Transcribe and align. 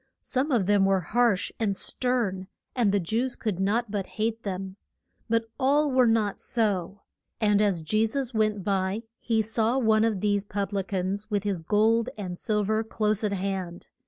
Some 0.23 0.51
of 0.51 0.65
them 0.65 0.83
were 0.85 1.01
harsh 1.01 1.51
and 1.59 1.77
stern, 1.77 2.47
and 2.75 2.91
the 2.91 2.99
Jews 2.99 3.35
could 3.35 3.59
not 3.59 3.91
but 3.91 4.07
hate 4.17 4.41
them. 4.41 4.75
But 5.29 5.45
all 5.59 5.91
were 5.91 6.07
not 6.07 6.41
so. 6.41 7.01
And 7.39 7.61
as 7.61 7.83
Je 7.83 8.07
sus 8.07 8.33
went 8.33 8.63
by 8.63 9.03
he 9.19 9.43
saw 9.43 9.77
one 9.77 10.03
of 10.03 10.19
these 10.21 10.43
pub 10.43 10.73
li 10.73 10.81
cans 10.81 11.29
with 11.29 11.43
his 11.43 11.61
gold 11.61 12.09
and 12.17 12.35
sil 12.41 12.63
ver 12.65 12.83
close 12.83 13.23
at 13.23 13.31
hand. 13.33 13.89